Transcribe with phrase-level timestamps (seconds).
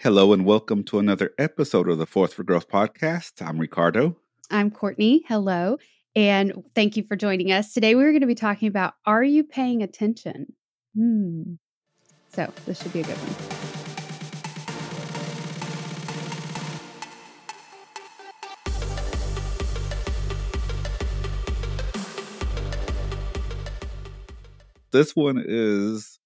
[0.00, 3.44] Hello and welcome to another episode of the Force for Growth podcast.
[3.44, 4.14] I'm Ricardo.
[4.48, 5.24] I'm Courtney.
[5.26, 5.78] Hello.
[6.14, 7.74] And thank you for joining us.
[7.74, 10.52] Today we're going to be talking about Are you paying attention?
[10.94, 11.54] Hmm.
[12.32, 13.58] So this should be a good one.
[24.92, 26.17] This one is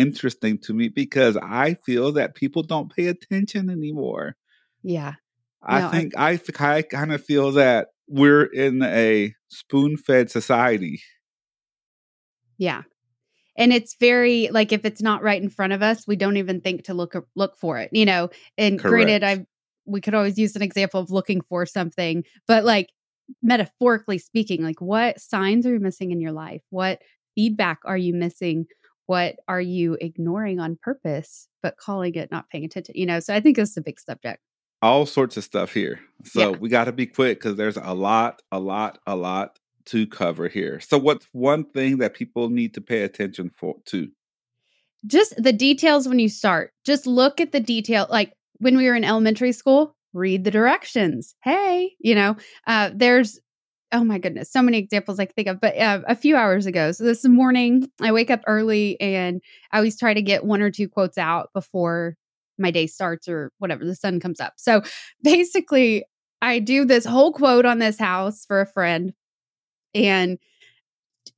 [0.00, 4.36] interesting to me because I feel that people don't pay attention anymore.
[4.82, 5.14] Yeah.
[5.62, 9.96] I No, I- think I, f- I kind of feel that we're in a spoon
[9.96, 11.00] fed society.
[12.58, 12.82] Yeah.
[13.56, 16.60] And it's very like if it's not right in front of us, we don't even
[16.60, 18.30] think to look look for it, you know.
[18.56, 19.46] And granted, I
[19.86, 22.90] we could always use an example of looking for something, but like
[23.42, 26.62] metaphorically speaking, like what signs are you missing in your life?
[26.70, 27.02] What
[27.34, 28.66] feedback are you missing?
[29.10, 32.94] What are you ignoring on purpose, but calling it not paying attention?
[32.96, 34.38] You know, so I think it's a big subject.
[34.82, 35.98] All sorts of stuff here.
[36.24, 36.58] So Yeah.
[36.58, 40.46] we got to be quick because there's a lot, a lot, a lot to cover
[40.46, 40.78] here.
[40.78, 44.08] So, what's one thing that people need to pay attention for to?
[45.06, 48.94] just the details when you start just look at the detail like when we were
[48.94, 53.40] in elementary school read the directions hey you know uh there's
[53.92, 56.66] oh my goodness so many examples i can think of but uh, a few hours
[56.66, 59.40] ago so this morning i wake up early and
[59.72, 62.16] i always try to get one or two quotes out before
[62.58, 64.82] my day starts or whatever the sun comes up so
[65.22, 66.04] basically
[66.42, 69.12] i do this whole quote on this house for a friend
[69.94, 70.38] and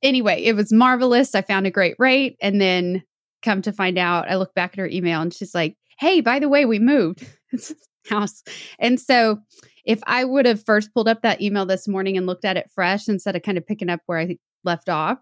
[0.01, 3.03] anyway it was marvelous i found a great rate and then
[3.43, 6.39] come to find out, I look back at her email and she's like, Hey, by
[6.39, 7.27] the way, we moved
[8.09, 8.41] house.
[8.79, 9.39] And so
[9.85, 12.69] if I would have first pulled up that email this morning and looked at it
[12.73, 15.19] fresh instead of kind of picking up where I left off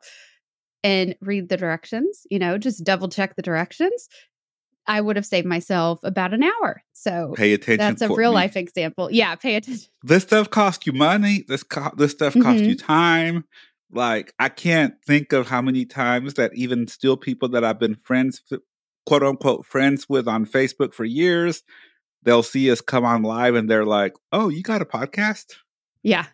[0.84, 4.08] and read the directions, you know, just double check the directions,
[4.88, 6.82] I would have saved myself about an hour.
[6.94, 7.78] So Pay attention.
[7.78, 9.10] that's a real life example.
[9.12, 9.86] Yeah, pay attention.
[10.04, 11.46] this stuff costs you money.
[11.48, 12.68] This co- this stuff costs Mhm.
[12.68, 13.44] you time.
[13.92, 17.96] Like I can't think of how many times that even still people that I've been
[17.96, 18.42] friends,
[19.06, 21.62] quote unquote, friends with on Facebook for years,
[22.24, 25.54] they'll see us come on live and they're like, "Oh, you got a podcast,
[26.04, 26.26] Yeah,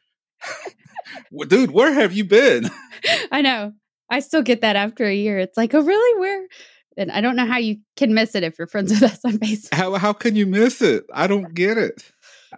[1.48, 1.72] dude?
[1.72, 2.70] Where have you been?"
[3.32, 3.74] I know.
[4.10, 5.38] I still get that after a year.
[5.38, 6.20] It's like, oh, really?
[6.20, 6.48] Where?
[6.96, 9.34] And I don't know how you can miss it if you're friends with us on
[9.40, 9.74] Facebook.
[9.74, 11.04] How how can you miss it?
[11.14, 12.04] I don't get it.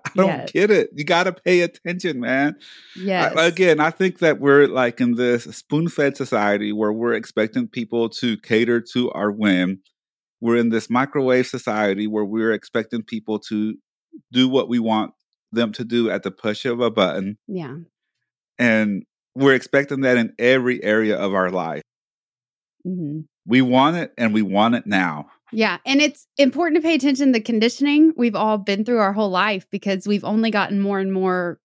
[0.06, 0.52] I don't Yes.
[0.52, 0.92] get it.
[0.96, 2.56] You got to pay attention, man.
[2.96, 3.36] Yes.
[3.36, 7.68] I, again, I think that we're like in this spoon fed society where we're expecting
[7.68, 9.82] people to cater to our whim.
[10.42, 13.76] We're in this microwave society where we're expecting people to
[14.32, 15.12] do what we want
[15.52, 17.38] them to do at the push of a button.
[17.48, 17.76] yeah.
[18.58, 19.04] And
[19.36, 21.84] we're expecting that in every area of our life.
[22.84, 25.28] hmm We want it and we want it now.
[25.52, 25.78] Yeah.
[25.86, 29.30] And it's important to pay attention to the conditioning we've all been through our whole
[29.30, 31.60] life because we've only gotten more and more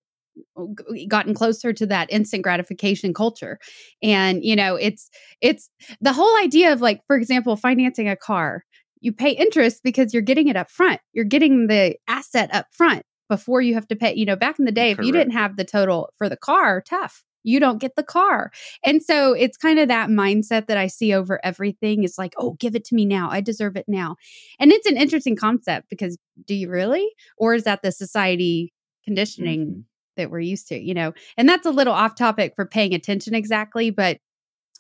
[1.08, 3.58] gotten closer to that instant gratification culture.
[4.02, 8.64] And you know it's it's the whole idea of like for example financing a car
[9.00, 13.02] you pay interest because you're getting it up front you're getting the asset up front
[13.28, 15.56] before you have to pay you know back in the day if you didn't have
[15.56, 18.50] the total for the car tough you don't get the car.
[18.84, 22.02] And so it's kind of that mindset that i see over everything.
[22.02, 23.28] It's like oh give it to me now.
[23.30, 24.16] I deserve it now.
[24.58, 26.16] And it's an interesting concept because
[26.46, 27.06] do you really?
[27.36, 28.72] Or is that the society
[29.04, 29.84] conditioning Mhm.
[30.16, 33.34] That we're used to you know and that's a little off topic for paying attention
[33.34, 34.18] exactly but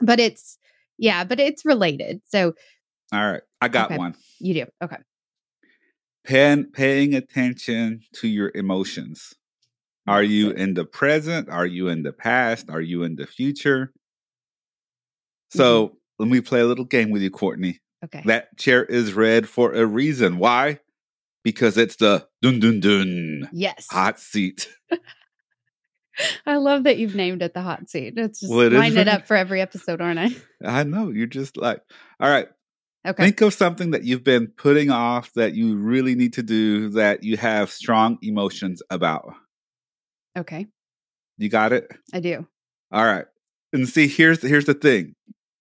[0.00, 0.58] but it's
[0.98, 2.52] yeah but it's related so
[3.12, 3.42] All right.
[3.60, 3.98] I got Okay.
[3.98, 4.14] one.
[4.40, 4.96] you do okay
[6.24, 9.34] Paying, paying attention to your emotions.
[10.06, 11.50] Are you in the present?
[11.50, 12.70] Are you in the past?
[12.70, 13.92] Are you in the future?
[15.52, 15.58] Mm-hmm.
[15.58, 17.80] So let me play a little game with you, Courtney.
[18.04, 20.38] okay That chair is red for a reason.
[20.38, 20.80] Why?
[21.42, 24.68] Because it's the dun dun dun yes hot seat.
[26.46, 29.08] i love that you've named it the hot seat it's just Well, it line it
[29.08, 30.28] up for every episode aren't i
[30.80, 31.82] I know you're just like,
[32.20, 32.48] all right.
[33.06, 36.88] okay Think of something that you've been putting off that you really need to do
[36.90, 39.34] that you have strong emotions about.
[40.38, 40.66] okay
[41.38, 41.90] You got it.
[42.14, 42.46] i do
[42.92, 43.26] All right.
[43.72, 45.14] And see, here's here's the thing.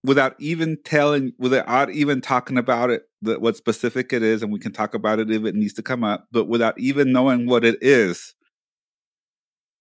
[0.06, 4.60] Without even telling, without even talking about it, that what specific it is, and we
[4.60, 7.66] can talk about it if it needs to come up, but without even knowing what
[7.66, 8.36] it is,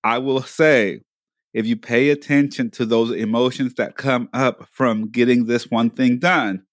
[0.05, 1.01] I will say,
[1.55, 6.19] if you pay attention to those emotions that come up from getting this one thing
[6.19, 6.65] done,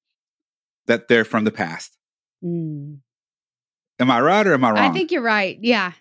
[0.88, 1.98] that they're from the past.
[2.44, 3.00] Mm.
[4.00, 4.80] Am I right or am I wrong?
[4.80, 5.92] i think you're right yeah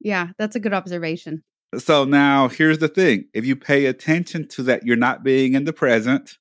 [0.00, 1.42] yeah that's a good observation
[1.78, 3.28] So now here's the thing.
[3.32, 6.36] If you pay attention to that, you're not being in the present,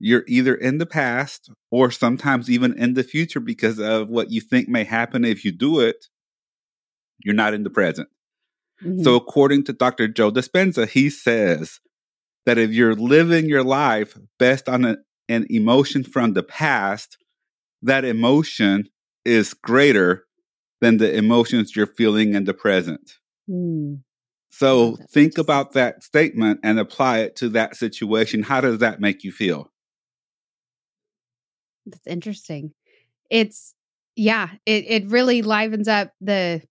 [0.00, 4.40] you're either in the past or sometimes even in the future because of what you
[4.40, 6.06] think may happen if you do it.
[7.24, 8.08] You're not in the present.
[8.84, 9.02] Mm-hmm.
[9.02, 10.08] So, according to Dr.
[10.08, 11.80] Joe Dispenza, he says
[12.46, 14.96] that if you're living your life based on a,
[15.28, 17.16] an emotion from the past,
[17.82, 18.88] that emotion
[19.24, 20.26] is greater
[20.80, 23.18] than the emotions you're feeling in the present.
[23.48, 24.00] Mm.
[24.50, 28.42] So think about that statement and apply it to that situation.
[28.42, 29.72] How does that make you feel?
[31.86, 32.72] That's interesting.
[33.30, 33.74] It's
[34.16, 36.62] yeah, it it really livens up the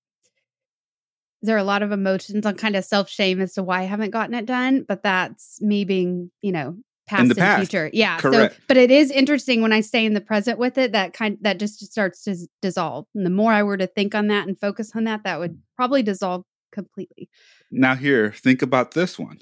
[1.43, 3.83] there are a lot of emotions on kind of self shame as to why I
[3.83, 7.59] haven't gotten it done, but that's me being, you know, past in the and past.
[7.59, 7.89] future.
[7.93, 8.17] Yeah.
[8.17, 8.55] Correct.
[8.55, 11.37] So, but it is interesting when I stay in the present with it, that kind
[11.41, 13.05] that just starts to dissolve.
[13.13, 15.61] And the more I were to think on that and focus on that, that would
[15.75, 17.29] probably dissolve completely.
[17.71, 19.39] Now, here, think about this one.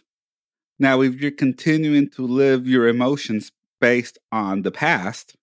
[0.80, 5.36] Now, if you're continuing to live your emotions based on the past,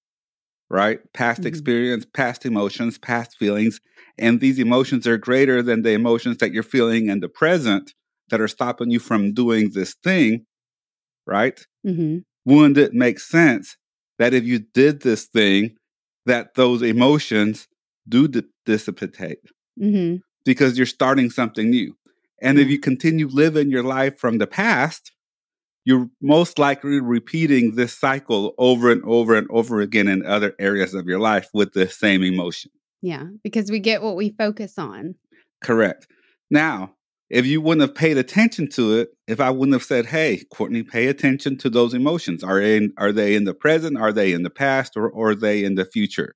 [0.71, 1.01] right?
[1.13, 1.49] Past mm-hmm.
[1.49, 3.81] experience, past emotions, past feelings.
[4.19, 7.95] And these emotions are greater than the emotions that you're feeling in the present
[8.31, 10.45] that are stopping you from doing this thing,
[11.27, 11.59] right?
[11.87, 12.19] Mm-hmm.
[12.45, 13.77] Wouldn't it make sense
[14.19, 15.77] that if you did this thing,
[16.27, 17.69] that those emotions
[18.09, 19.39] do di- dissipate?
[19.81, 20.17] Mm-hmm.
[20.45, 21.95] Because you're starting something new.
[22.41, 25.13] And if you continue living your life from the past,
[25.89, 30.93] you're most likely repeating this cycle over and over and over again in other areas
[30.93, 32.71] of your life with the same emotion.
[33.01, 35.15] Yeah, because we get what we focus on.
[35.65, 36.07] Correct.
[36.51, 36.93] Now,
[37.31, 40.83] if you wouldn't have paid attention to it, if I wouldn't have said, "Hey, Courtney,
[40.83, 42.45] pay attention to those emotions.
[42.45, 43.97] Are they in, are they in the present?
[43.97, 44.95] Are they in the past?
[44.95, 46.35] Or, or are they in the future?"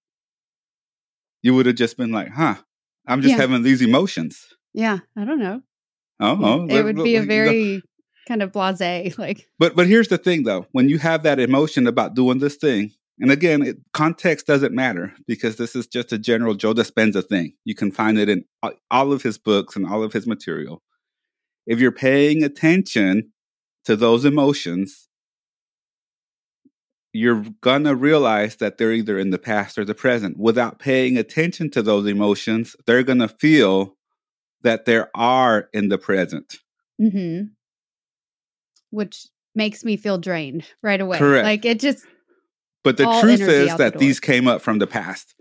[1.43, 2.54] You would have just been like, "Huh,
[3.06, 3.43] I'm just yeah.
[3.43, 5.60] having these emotions." Yeah, I don't know.
[6.20, 7.82] Oh, it would be a very
[8.27, 10.67] kind of blasé like but but here's the thing though.
[10.73, 15.13] When you have that emotion about doing this thing and again it, context doesn't matter
[15.27, 17.55] because this is just a general joe dispenza thing.
[17.65, 18.45] You can find it in
[18.91, 20.83] all of his books and all of his material.
[21.67, 23.33] If you're paying attention
[23.85, 25.09] to those emotions
[27.15, 30.39] you're gonna realize that they're either in the past or the present.
[30.39, 33.97] Without paying attention to those emotions they're gonna feel
[34.63, 36.59] that there are in the present.
[37.01, 37.47] Mm-hmm
[38.93, 41.19] which makes me feel drained right away.
[41.19, 41.44] Correct.
[41.44, 42.05] Like it just.
[42.85, 45.35] But the truth is that the these came up from the past.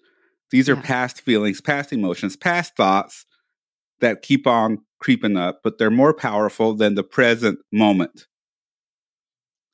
[0.51, 0.81] These are yeah.
[0.81, 3.25] past feelings, past emotions, past thoughts
[4.01, 8.27] that keep on creeping up, but they're more powerful than the present moment.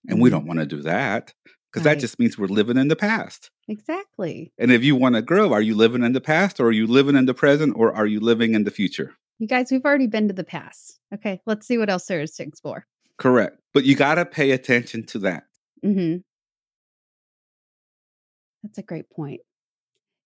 [0.05, 0.23] And mm-hmm.
[0.23, 1.33] we don't want to do that
[1.71, 1.95] because right.
[1.95, 3.49] that just means we're living in the past.
[3.67, 4.53] Exactly.
[4.57, 6.87] And if you want to grow, are you living in the past or are you
[6.87, 9.13] living in the present or are you living in the future?
[9.39, 10.99] You guys, we've already been to the past.
[11.13, 12.85] Okay, let's see what else there is to explore.
[13.17, 13.59] Correct.
[13.77, 15.43] But you got to pay attention to that.
[15.85, 16.17] Mm-hmm.
[18.63, 19.41] That's a great point.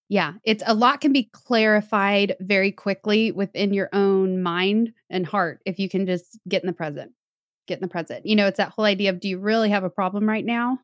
[0.08, 5.60] Yeah, it's a lot can be clarified very quickly within your own mind and heart
[5.66, 7.12] if you can just get in the present.
[7.68, 8.26] Get in the present.
[8.26, 10.80] You know, it's that whole idea of do you really have a problem right now?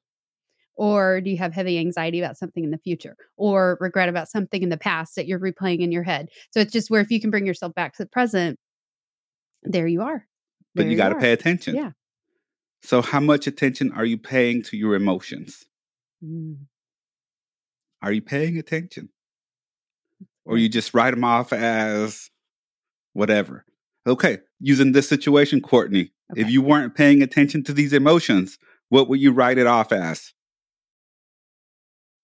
[0.75, 4.61] Or do you have heavy anxiety about something in the future or regret about something
[4.61, 6.27] in the past that you're replaying in your head?
[6.51, 8.59] So it's just where if you can bring yourself back to the present,
[9.63, 10.25] there you are
[10.77, 11.75] but you, you got to pay attention.
[11.75, 11.91] Yeah.
[12.81, 15.65] So, how much attention are you paying to your emotions?
[16.23, 16.57] Mm.
[18.01, 19.09] Are you paying attention?
[20.45, 22.29] Or you just write them off as
[23.13, 23.65] whatever?
[24.05, 26.41] Okay, using this situation, Courtney, okay.
[26.41, 28.57] if you weren't paying attention to these emotions,
[28.89, 30.33] what would you write it off as?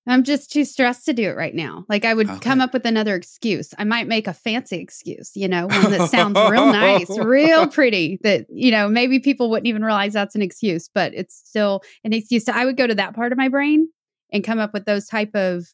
[0.05, 1.85] I'm just too stressed to do it right now.
[1.87, 2.39] Like I would okay.
[2.39, 3.73] come up with another excuse.
[3.77, 8.19] I might make a fancy excuse, you know, one that sounds real nice, real pretty
[8.23, 12.11] that, you know, maybe people wouldn't even realize that's an excuse, but it's still an
[12.11, 12.43] excuse.
[12.45, 13.87] So I would go to that part of my brain
[14.31, 15.67] and come up with those type of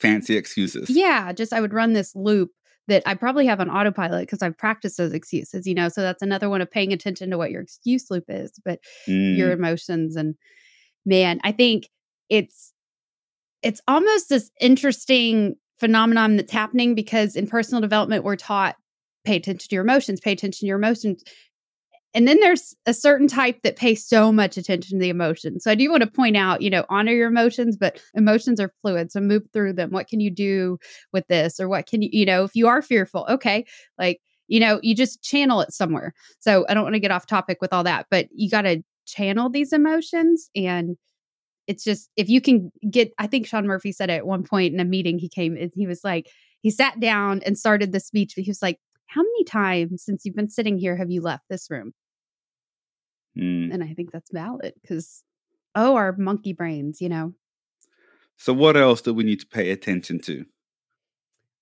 [0.00, 0.88] fancy excuses.
[0.88, 2.50] Yeah, just I would run this loop
[2.86, 5.90] that I probably have on autopilot because I've practiced those excuses, you know.
[5.90, 9.36] So that's another one of paying attention to what your excuse loop is, but mm.
[9.36, 10.36] your emotions and
[11.04, 11.88] man, I think
[12.30, 12.72] it's
[13.68, 18.76] it's almost this interesting phenomenon that's happening because in personal development we're taught
[19.24, 21.22] pay attention to your emotions pay attention to your emotions.
[22.14, 25.64] And then there's a certain type that pays so much attention to the emotions.
[25.64, 28.72] So i do want to point out you know honor your emotions but emotions are
[28.80, 29.90] fluid so move through them.
[29.90, 30.78] What can you do
[31.12, 31.60] with this?
[31.60, 33.66] Or what can you you know if you are fearful okay
[33.98, 36.14] like you know you just channel it somewhere.
[36.38, 38.82] So i don't want to get off topic with all that but you got to
[39.06, 40.96] channel these emotions and
[41.68, 44.74] it's just if you can get i think sean murphy said it at one point
[44.74, 46.28] in a meeting he came he was like
[46.60, 50.24] he sat down and started the speech but he was like how many times since
[50.24, 51.92] you've been sitting here have you left this room
[53.38, 53.72] mm.
[53.72, 55.22] and i think that's valid because
[55.78, 57.34] oh, our monkey brains, you know.
[58.36, 60.44] So, what else do we need to pay attention to?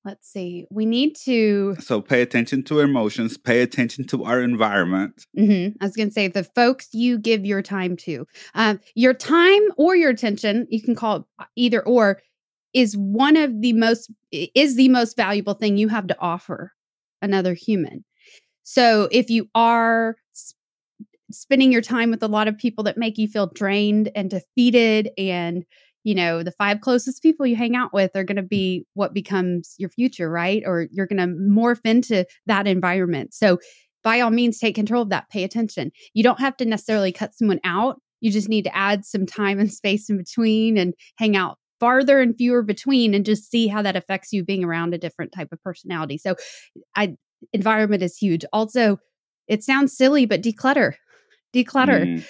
[0.06, 0.68] Let's see.
[0.70, 1.74] We need to.
[1.80, 5.26] So, pay attention to emotions, pay attention to our environment.
[5.36, 5.82] Mm-hmm.
[5.82, 8.24] I was going to say the folks you give your time to.
[8.54, 11.24] Um, your time or your attention, you can call it
[11.56, 12.22] either or,
[12.72, 16.72] is one of the most is the most valuable thing you have to offer
[17.20, 18.04] another human.
[18.62, 20.16] So if you are
[21.32, 25.10] spending your time with a lot of people that make you feel drained and defeated
[25.18, 25.64] and
[26.06, 29.12] you know the five closest people you hang out with are going to be what
[29.12, 30.62] becomes your future right?
[30.64, 33.34] Or you're going to morph into that environment.
[33.34, 33.58] So
[34.04, 35.28] by all means take control of that.
[35.30, 35.90] Pay attention.
[36.14, 38.00] You don't have to necessarily cut someone out.
[38.20, 42.20] You just need to add some time and space in between and hang out farther
[42.20, 45.48] and fewer between and just see how that affects you being around a different type
[45.50, 46.18] of personality.
[46.18, 46.36] So
[46.94, 47.16] i
[47.52, 48.44] environment is huge.
[48.52, 48.98] Also
[49.48, 50.92] it sounds silly but declutter.
[51.52, 52.06] Declutter.
[52.06, 52.26] Mm.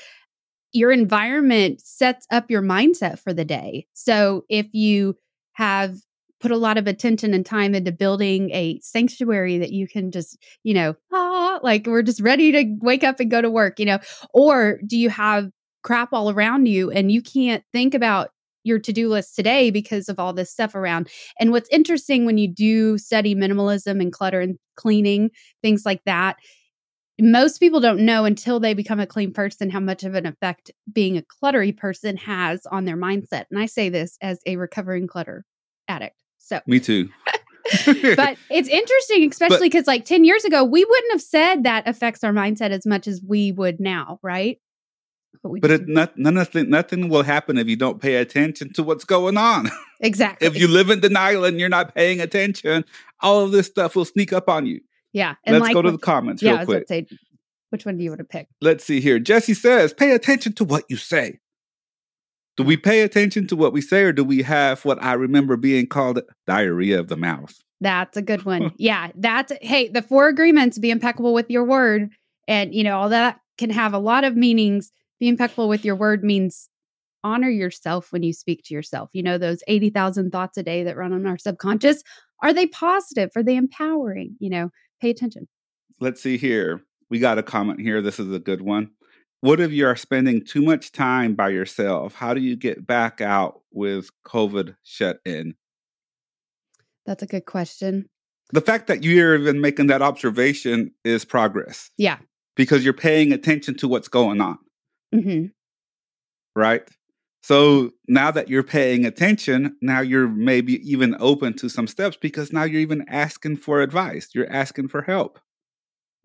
[0.77, 3.87] Your environment sets up your mindset for the day.
[3.95, 5.17] So if you
[5.55, 5.97] have
[6.39, 10.37] put a lot of attention and time into building a sanctuary that you can just,
[10.65, 13.87] you know, ah, like we're just ready to wake up and go to work, you
[13.87, 13.99] know,
[14.35, 15.51] or do you have
[15.83, 18.29] crap all around you and you can't think about
[18.65, 21.09] your to-do list today because of all this stuff around.
[21.39, 25.31] And what's interesting when you do study minimalism and clutter and cleaning,
[25.63, 26.37] things like that,
[27.21, 30.71] most people don't know until they become a clean person how much of an effect
[30.93, 33.45] being a cluttery person has on their mindset.
[33.51, 35.45] And I say this as a recovering clutter
[35.89, 36.17] addict.
[36.39, 37.09] So, me too.
[37.87, 42.23] but it's interesting, especially because like 10 years ago, we wouldn't have said that affects
[42.23, 44.59] our mindset as much as we would now, right?
[45.43, 49.05] But, but it, not, nothing, nothing will happen if you don't pay attention to what's
[49.05, 49.71] going on.
[50.03, 50.47] Exactly.
[50.47, 52.85] if you live in denial and you're not paying attention,
[53.23, 54.83] all of this stuff will sneak up on you.
[55.17, 55.37] Yeah.
[55.45, 56.89] And Let's like, go to the comments yeah, real quick.
[56.89, 57.07] Say,
[57.71, 58.49] which one do you want to pick?
[58.61, 59.19] Let's see here.
[59.19, 61.39] Jesse says, pay attention to what you say.
[62.59, 65.57] Do we pay attention to what we say, or do we have what I remember
[65.57, 67.59] being called diarrhea of the mouth?
[67.81, 68.73] That's a good one.
[68.77, 69.11] yeah.
[69.15, 72.11] That's, hey, the four agreements be impeccable with your word.
[72.47, 74.93] And, you know, all that can have a lot of meanings.
[75.19, 76.69] Be impeccable with your word means
[77.25, 79.09] honor yourself when you speak to yourself.
[79.15, 82.03] You know, those 80,000 thoughts a day that run on our subconscious,
[82.43, 83.31] are they positive?
[83.35, 84.37] Are they empowering?
[84.41, 84.71] You know,
[85.01, 85.49] pay attention.
[86.01, 86.83] Let's see here.
[87.09, 88.03] We got a comment here.
[88.03, 88.91] This is a good one.
[89.41, 92.15] What if you are spending too much time by yourself?
[92.15, 95.55] How do you get back out with COVID shut in?
[97.05, 98.09] That's a good question.
[98.53, 101.91] The fact that you're even making that observation is progress.
[101.97, 102.19] Yeah.
[102.57, 104.59] Because you're paying attention to what's going on.
[105.15, 105.47] Mm-hmm.
[106.55, 106.89] Right?
[107.47, 112.53] So now that you're paying attention, now you're maybe even open to some steps because
[112.53, 114.31] now you're even asking for advice.
[114.35, 115.39] You're asking for help.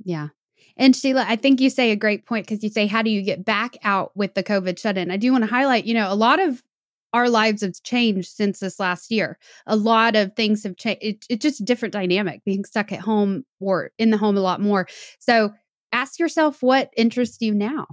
[0.03, 0.29] Yeah.
[0.77, 3.21] And Sheila, I think you say a great point because you say, how do you
[3.21, 5.11] get back out with the COVID shut in?
[5.11, 6.63] I do want to highlight, you know, a lot of
[7.13, 9.37] our lives have changed since this last year.
[9.67, 11.03] A lot of things have changed.
[11.03, 14.41] It, it's just a different dynamic being stuck at home or in the home a
[14.41, 14.87] lot more.
[15.19, 15.53] So
[15.91, 17.87] ask yourself what interests you now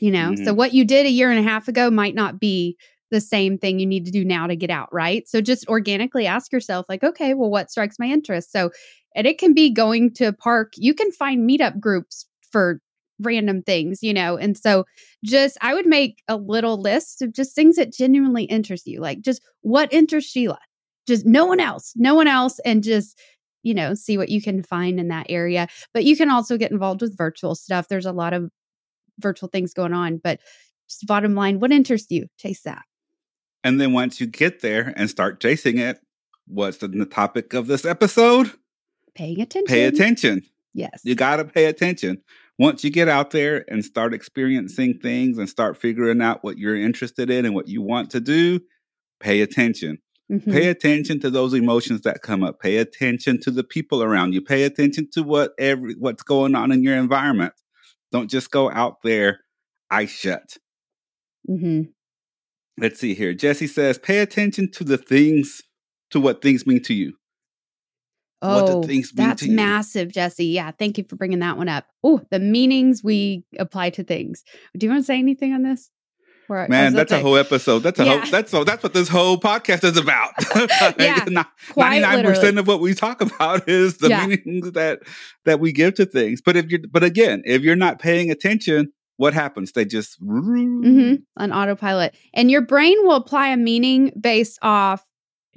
[0.00, 0.30] you know?
[0.30, 0.44] Mm-hmm.
[0.44, 2.76] so what you did a year and a half ago might not be
[3.10, 5.28] the same thing you need to do now to get out right?
[5.28, 8.52] So just organically ask yourself like okay well what strikes my interest?
[8.52, 8.70] So
[9.14, 12.80] and it can be going to a park you can find meetup groups for
[13.20, 14.36] random things you know?
[14.36, 14.84] And so
[15.24, 19.20] just i would make a little list of just things that genuinely interest you like
[19.20, 20.58] just what interests sheila?
[21.06, 23.18] Just no one else no one else and just
[23.62, 25.68] you know, see what you can find in that area.
[25.92, 27.88] But you can also get involved with virtual stuff.
[27.88, 28.50] There's a lot of
[29.18, 30.18] virtual things going on.
[30.18, 30.40] But
[30.88, 32.26] just bottom line, what interests you?
[32.38, 32.82] Chase that.
[33.62, 36.00] And then once you get there and start chasing it,
[36.46, 38.50] what's the, the topic of this episode?
[39.14, 39.66] Paying attention.
[39.66, 40.42] Pay attention.
[40.72, 41.00] Yes.
[41.04, 42.22] You got to pay attention.
[42.58, 46.76] Once you get out there and start experiencing things and start figuring out what you're
[46.76, 48.60] interested in and what you want to do,
[49.18, 49.98] pay attention.
[50.30, 50.52] Mm-hmm.
[50.52, 52.60] Pay attention to those emotions that come up.
[52.60, 54.40] Pay attention to the people around you.
[54.40, 57.52] Pay attention to what every what's going on in your environment.
[58.12, 59.40] Don't just go out there
[59.90, 60.56] eyes shut.
[61.48, 61.90] Mm-hmm.
[62.78, 63.34] Let's see here.
[63.34, 65.62] Jesse says, pay attention to the things,
[66.10, 67.14] to what things mean to you.
[68.42, 68.82] Oh,
[69.14, 70.46] that's massive, Jesse.
[70.46, 71.84] Yeah, thank you for bringing that one up.
[72.02, 74.44] Oh, the meanings we apply to things.
[74.78, 75.90] Do you want to say anything on this?
[76.50, 77.80] Man, that's a whole episode.
[77.80, 78.20] That's a yeah.
[78.20, 80.32] whole, that's that's what this whole podcast is about.
[80.98, 81.24] yeah,
[81.76, 84.26] ninety nine percent of what we talk about is the yeah.
[84.26, 85.00] meanings that
[85.44, 86.40] that we give to things.
[86.40, 89.72] But if you're, but again, if you're not paying attention, what happens?
[89.72, 91.14] They just mm-hmm.
[91.36, 95.06] on autopilot, and your brain will apply a meaning based off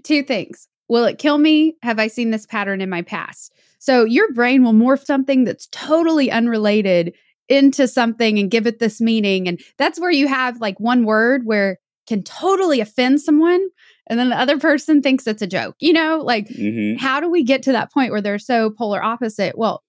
[0.03, 0.67] two things.
[0.89, 1.75] Will it kill me?
[1.81, 3.53] Have I seen this pattern in my past?
[3.79, 7.15] So your brain will morph something that's totally unrelated
[7.49, 9.47] into something and give it this meaning.
[9.47, 13.67] And that's where you have like one word where can totally offend someone
[14.07, 15.75] and then the other person thinks it's a joke.
[15.79, 16.97] You know, like Mhm.
[16.97, 19.57] how do we get to that point where they're so polar opposite?
[19.57, 19.83] Well,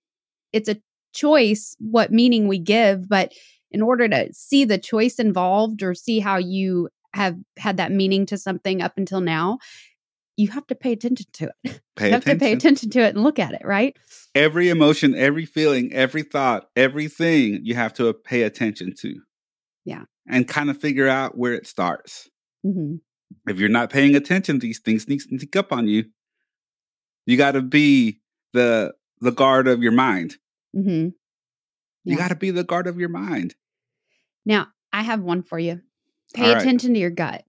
[0.52, 0.80] it's a
[1.12, 3.32] choice what meaning we give, but
[3.70, 8.26] in order to see the choice involved or see how you have had that meaning
[8.26, 9.58] to something up until now,
[10.37, 11.81] you have to pay attention to it.
[11.97, 12.38] Pay you have attention.
[12.38, 13.97] to pay attention to it and look at it, right?
[14.35, 19.14] Every emotion, every feeling, every thought, everything you have to pay attention to.
[19.85, 20.05] Yeah.
[20.26, 22.29] And kind of figure out where it starts.
[22.64, 22.97] hmm
[23.47, 26.07] If you're not paying attention, these things sneak, sneak up on you.
[27.26, 28.21] You got to be
[28.53, 30.37] the the guard of your mind.
[30.75, 31.09] hmm
[32.05, 33.55] You got to be the guard of your mind.
[34.45, 35.81] Now, I have one for you.
[36.35, 36.61] Pay right.
[36.61, 37.45] attention to your gut.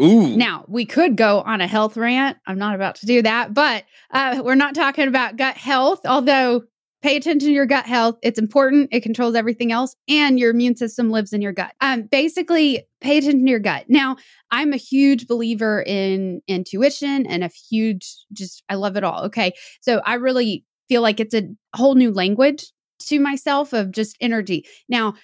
[0.00, 0.36] Ooh.
[0.36, 2.38] Now, we could go on a health rant.
[2.46, 6.62] I'm not about to do that, but uh, we're not talking about gut health, although
[7.02, 8.16] pay attention to your gut health.
[8.22, 8.88] It's important.
[8.90, 11.72] It controls everything else, and your immune system lives in your gut.
[11.82, 13.84] Um, basically, pay attention to your gut.
[13.88, 14.16] Now,
[14.50, 19.24] I'm a huge believer in intuition and a huge, just, I love it all.
[19.24, 19.52] Okay.
[19.82, 22.64] So I really feel like it's a whole new language
[23.00, 24.64] to myself of just energy.
[24.88, 25.14] Now,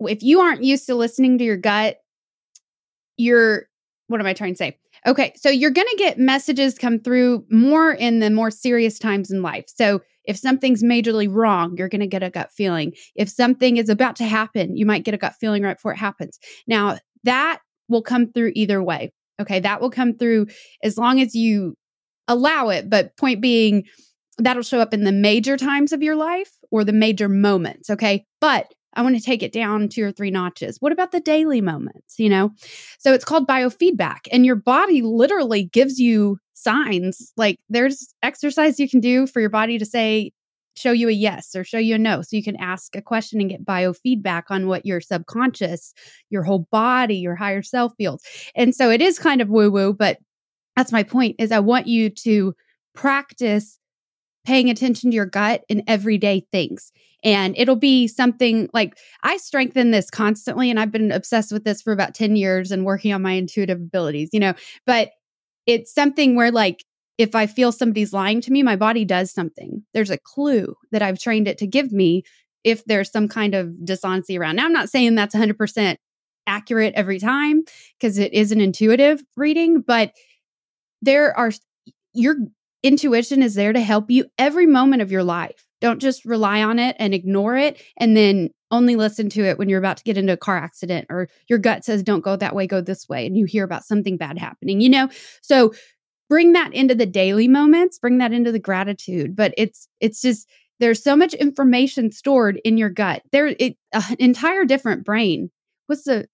[0.00, 1.96] if you aren't used to listening to your gut,
[3.16, 3.69] you're
[4.10, 4.76] what am I trying to say?
[5.06, 9.30] Okay, so you're going to get messages come through more in the more serious times
[9.30, 9.66] in life.
[9.68, 12.92] So if something's majorly wrong, you're going to get a gut feeling.
[13.14, 15.98] If something is about to happen, you might get a gut feeling right before it
[15.98, 16.38] happens.
[16.66, 19.12] Now, that will come through either way.
[19.40, 20.48] Okay, that will come through
[20.82, 21.74] as long as you
[22.26, 22.90] allow it.
[22.90, 23.84] But point being,
[24.38, 27.90] that'll show up in the major times of your life or the major moments.
[27.90, 30.78] Okay, but I want to take it down two or three notches.
[30.80, 32.18] What about the daily moments?
[32.18, 32.52] You know,
[32.98, 37.32] so it's called biofeedback, and your body literally gives you signs.
[37.36, 40.32] Like there's exercise you can do for your body to say,
[40.76, 42.22] show you a yes or show you a no.
[42.22, 45.92] So you can ask a question and get biofeedback on what your subconscious,
[46.30, 48.22] your whole body, your higher self feels.
[48.54, 50.18] And so it is kind of woo woo, but
[50.76, 52.54] that's my point is I want you to
[52.94, 53.78] practice
[54.44, 56.92] paying attention to your gut in everyday things.
[57.22, 61.82] And it'll be something like I strengthen this constantly, and I've been obsessed with this
[61.82, 64.54] for about 10 years and working on my intuitive abilities, you know.
[64.86, 65.10] But
[65.66, 66.84] it's something where, like,
[67.18, 69.82] if I feel somebody's lying to me, my body does something.
[69.92, 72.22] There's a clue that I've trained it to give me
[72.64, 74.56] if there's some kind of dishonesty around.
[74.56, 75.96] Now, I'm not saying that's 100%
[76.46, 77.62] accurate every time
[77.98, 80.12] because it is an intuitive reading, but
[81.02, 81.52] there are
[82.14, 82.36] your
[82.82, 85.66] intuition is there to help you every moment of your life.
[85.80, 89.68] Don't just rely on it and ignore it and then only listen to it when
[89.68, 92.54] you're about to get into a car accident or your gut says don't go that
[92.54, 95.08] way, go this way and you hear about something bad happening, you know?
[95.42, 95.72] So
[96.28, 100.48] bring that into the daily moments, bring that into the gratitude, but it's it's just
[100.78, 103.22] there's so much information stored in your gut.
[103.32, 105.50] There it uh, an entire different brain.
[105.86, 106.26] What's the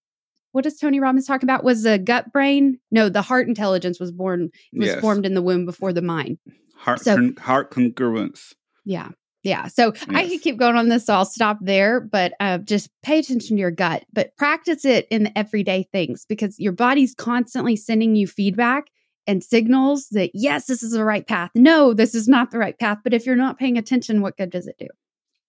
[0.52, 1.64] what does Tony Robbins talk about?
[1.64, 2.78] Was the gut brain?
[2.90, 5.00] No, the heart intelligence was born was Yes.
[5.00, 6.38] formed in the womb before the mind.
[6.76, 8.52] Heart, So- con- heart congruence.
[8.84, 9.10] Yeah.
[9.42, 9.68] Yeah.
[9.68, 10.32] So I Yes.
[10.32, 12.00] could keep going on this, so I'll stop there.
[12.00, 16.24] But uh, just pay attention to your gut, but practice it in the everyday things
[16.28, 18.86] because your body's constantly sending you feedback
[19.28, 21.50] and signals that, yes, this is the right path.
[21.54, 22.98] No, this is not the right path.
[23.04, 24.88] But if you're not paying attention, what good does it do?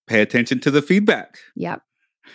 [0.08, 1.40] Pay attention to the feedback.
[1.56, 1.82] Yep.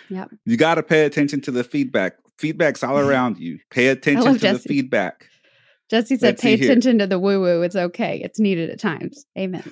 [0.09, 0.31] Yep.
[0.45, 2.13] You got to pay attention to the feedback.
[2.37, 3.59] Feedback's all around you.
[3.69, 5.27] Pay attention to the feedback.
[5.93, 6.71] Jesse said, Let's pay see here.
[6.71, 7.61] attention to the woo woo.
[7.61, 8.19] It's okay.
[8.23, 9.27] It's needed at times.
[9.37, 9.63] Amen.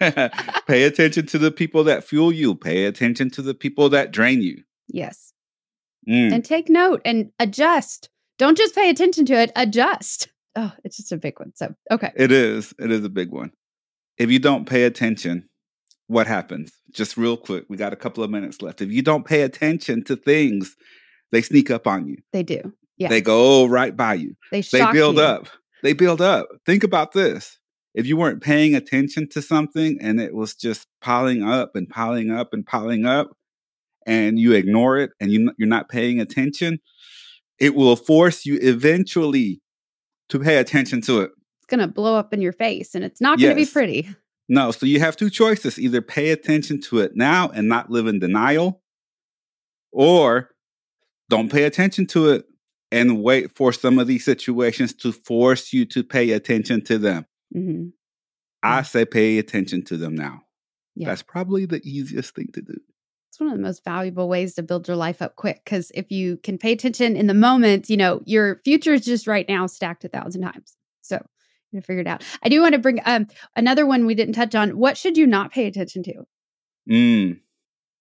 [0.66, 2.56] pay attention to the people that fuel you.
[2.56, 4.64] Pay attention to the people that drain you.
[4.88, 5.32] Yes.
[6.08, 6.32] Mm.
[6.32, 8.08] And take note and adjust.
[8.36, 10.28] Don't just pay attention to it, adjust.
[10.56, 11.52] Oh, it's just a big one.
[11.54, 12.10] So, okay.
[12.16, 12.74] It is.
[12.80, 13.52] It is a big one.
[14.18, 15.48] If you don't pay attention,
[16.08, 16.72] what happens?
[16.90, 18.80] Just real quick, we got a couple of minutes left.
[18.82, 20.74] If you don't pay attention to things,
[21.30, 22.16] they sneak up on you.
[22.32, 22.72] They do.
[22.96, 23.08] Yeah.
[23.08, 24.34] They go right by you.
[24.50, 25.22] They They build you.
[25.22, 25.48] up.
[25.82, 26.48] They build up.
[26.66, 27.58] Think about this.
[27.94, 32.30] If you weren't paying attention to something and it was just piling up and piling
[32.30, 33.36] up and piling up,
[34.06, 36.80] and you ignore it and you, you're not paying attention,
[37.58, 39.60] it will force you eventually
[40.30, 41.30] to pay attention to it.
[41.58, 44.08] It's going to blow up in your face and it's not going to be pretty.
[44.48, 48.06] No, so you have two choices either pay attention to it now and not live
[48.06, 48.82] in denial,
[49.92, 50.50] or
[51.28, 52.46] don't pay attention to it
[52.92, 57.26] and wait for some of these situations to force you to pay attention to them.
[57.52, 57.88] hmm
[58.62, 60.42] I say pay attention to them now.
[60.94, 61.08] Yeah.
[61.08, 62.74] That's probably the easiest thing to do.
[63.30, 66.10] It's one of the most valuable ways to build your life up quick because if
[66.10, 69.66] you can pay attention in the moment, you know, your future is just right now
[69.66, 70.76] stacked a thousand times.
[71.00, 71.24] So
[71.72, 72.22] you figure it out.
[72.42, 74.76] I do want to bring um, another one we didn't touch on.
[74.76, 76.14] What should you not pay attention to?
[76.90, 77.40] Mm,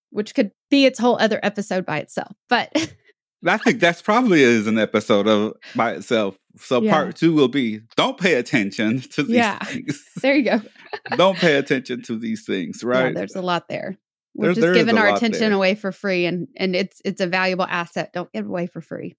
[0.10, 2.36] Which could be its whole other episode by itself.
[2.50, 2.74] But
[3.46, 6.38] I think that's probably is an episode of by itself.
[6.58, 6.92] So Yeah.
[6.94, 9.60] part two will be don't pay attention to these Yeah.
[9.60, 10.04] things.
[10.22, 10.62] there you go.
[11.16, 13.16] don't pay attention to these things, Yeah, right?
[13.16, 13.98] there's a lot there.
[14.36, 15.54] We're There- just there giving our attention there.
[15.54, 18.12] away for free, and and it's it's a valuable asset.
[18.14, 19.16] Don't give away for free.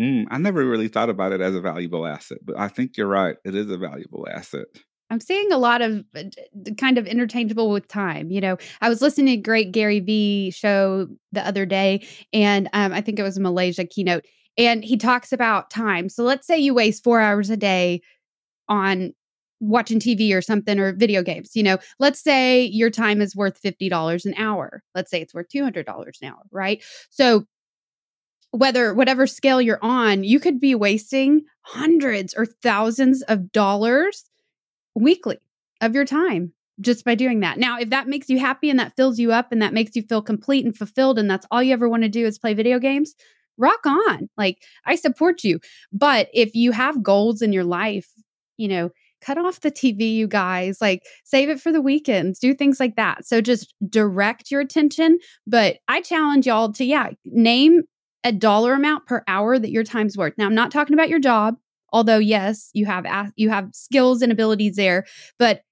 [0.00, 3.06] Mm, I never really thought about it as a valuable asset, but I think you're
[3.06, 3.36] right.
[3.44, 4.66] It is a valuable asset.
[5.14, 6.24] I'm seeing a lot of uh,
[6.76, 8.32] kind of interchangeable with time.
[8.32, 12.68] You know, I was listening to a great Gary Vee show the other day, and
[12.72, 14.24] um, I think it was a Malaysia keynote,
[14.58, 16.08] and he talks about time.
[16.08, 18.02] So let's say you waste four hours a day
[18.68, 19.12] on
[19.60, 21.54] watching TV or something or video games.
[21.54, 24.82] You know, let's say your time is worth $50 an hour.
[24.96, 26.82] Let's say it's worth $200 an hour, right?
[27.10, 27.44] So
[28.50, 34.24] whether whatever scale you're on, you could be wasting hundreds or thousands of dollars
[34.94, 35.38] weekly
[35.80, 37.58] of your time just by doing that.
[37.58, 40.02] Now, if that makes you happy and that fills you up and that makes you
[40.02, 42.78] feel complete and fulfilled and that's all you ever want to do is play video
[42.78, 43.14] games,
[43.56, 44.28] rock on.
[44.36, 45.60] Like I support you.
[45.92, 48.08] But if you have goals in your life,
[48.56, 52.54] you know, cut off the TV, you guys, like save it for the weekends, do
[52.54, 53.24] things like that.
[53.26, 55.18] So just direct your attention.
[55.46, 57.82] But I challenge y'all to, yeah, name
[58.22, 60.34] a dollar amount per hour that your time's worth.
[60.36, 61.56] Now, I'm not talking about your job,
[61.94, 65.04] although yes, you have you have skills and abilities there,
[65.38, 65.62] but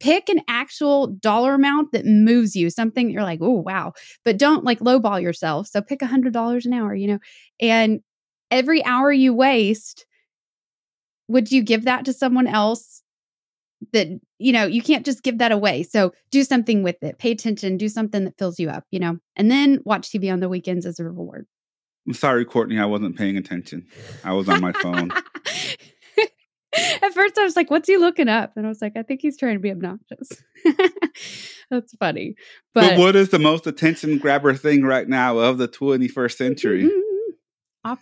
[0.00, 3.92] pick an actual dollar amount that moves you, something you're like, oh wow.
[4.24, 5.68] But don't like lowball yourself.
[5.68, 7.18] So pick a hundred dollars an hour, you know,
[7.60, 8.00] and
[8.50, 10.04] every hour you waste,
[11.28, 13.02] would you give that to someone else?
[13.92, 15.84] That you know, you can't just give that away.
[15.84, 17.18] So do something with it.
[17.18, 17.76] Pay attention.
[17.76, 18.84] Do something that fills you up.
[18.90, 21.46] You know, and then watch TV on the weekends as a reward.
[22.08, 23.86] I'm sorry, Courtney, I wasn't paying attention.
[24.24, 25.12] I was on my phone.
[27.08, 29.22] At first, I was like, "What's he looking up?" And I was like, "I think
[29.22, 30.28] he's trying to be obnoxious."
[31.70, 32.34] That's funny,
[32.74, 36.90] But, but, what is the most attention grabber thing right now of the 21st century?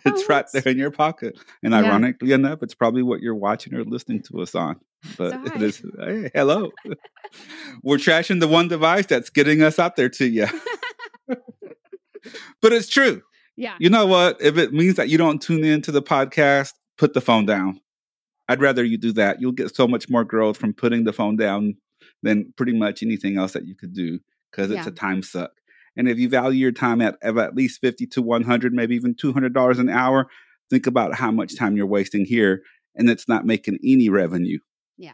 [0.05, 1.39] It's right there in your pocket.
[1.63, 1.79] And Yeah.
[1.83, 4.81] ironically enough, it's probably what you're watching or listening to us on.
[5.17, 6.71] But So it is, hey, hello.
[7.83, 10.47] We're trashing the one device that's getting us out there to you.
[12.61, 13.21] but it's true.
[13.55, 14.41] Yeah, You know what?
[14.41, 17.79] If it means that you don't tune into the podcast, put the phone down.
[18.47, 19.41] I'd rather you do that.
[19.41, 21.75] You'll get so much more growth from putting the phone down
[22.23, 24.19] than pretty much anything else that you could do
[24.51, 24.89] because it's Yeah.
[24.89, 25.51] a time suck.
[25.95, 29.79] And if you value your time at, at least 50 to 100, maybe even $200
[29.79, 30.27] an hour,
[30.69, 32.61] think about how much time you're wasting here
[32.95, 34.59] and it's not making any revenue.
[34.97, 35.13] Yeah.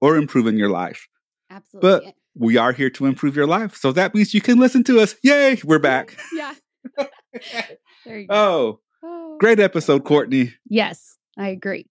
[0.00, 1.08] Or improving your life.
[1.50, 1.88] absolutely.
[2.06, 3.76] But we are here to improve your life.
[3.76, 5.14] So that means you can listen to us.
[5.22, 6.16] Yay, we're back.
[6.34, 6.54] yeah,
[8.04, 8.34] there you go.
[8.34, 9.36] Oh, Oh.
[9.38, 10.54] great episode, Courtney.
[10.68, 11.86] Yes, I agree.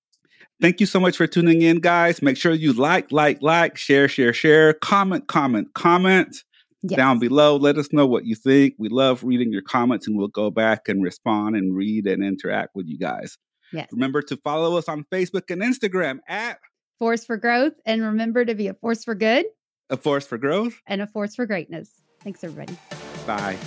[0.63, 2.21] Thank you so much for tuning in, guys.
[2.21, 6.38] Make sure you like, like, like, share, share, share, comment, comment, comment
[6.84, 6.95] Yes.
[6.95, 7.58] down below.
[7.58, 8.76] Let us know what you think.
[8.80, 12.76] We love reading your comments and we'll go back and respond and read and interact
[12.76, 13.38] with you guys.
[13.73, 13.89] Yes.
[13.91, 16.60] Remember to follow us on Facebook and Instagram at
[16.97, 19.45] Force for growth, and remember to be a force for good
[19.89, 20.80] A Force for Growth.
[20.88, 21.89] and a force for greatness.
[22.23, 22.78] Thanks, everybody.
[23.28, 23.58] Bye.